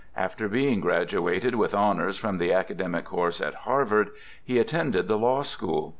[0.15, 4.09] After being graduated with honors from the academic course at Harvard,
[4.43, 5.89] he attended the law school.